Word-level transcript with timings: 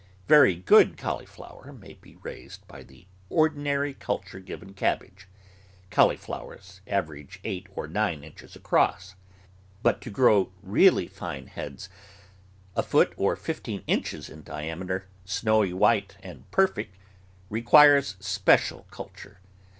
Very 0.27 0.55
good 0.55 0.97
cauliflower 0.97 1.71
may 1.71 1.93
be 1.93 2.15
raised 2.15 2.67
by 2.67 2.81
the 2.81 3.05
or 3.29 3.47
dinary 3.51 3.93
culture 3.93 4.39
given 4.39 4.73
cabbage— 4.73 5.27
cauliflowers 5.91 6.81
aver 6.87 7.17
aging 7.17 7.41
eight 7.43 7.67
or 7.75 7.85
nine 7.87 8.23
inches 8.23 8.55
across— 8.55 9.13
but 9.83 10.01
to 10.01 10.09
grow 10.09 10.51
really 10.63 11.07
fine 11.07 11.45
heads, 11.45 11.87
a 12.75 12.81
foot 12.81 13.13
or 13.15 13.35
fifteen 13.35 13.83
inches 13.85 14.27
in 14.27 14.41
diameter, 14.41 15.07
sno^vy 15.23 15.71
M'hite, 15.71 16.17
and 16.23 16.49
perfect, 16.49 16.95
requires 17.51 18.15
special 18.19 18.87
culture. 18.89 19.39